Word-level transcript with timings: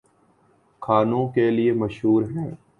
کھانوں 0.81 1.27
کے 1.27 1.49
لیے 1.51 1.73
مشہور 1.73 2.23
ہیں 2.31 2.51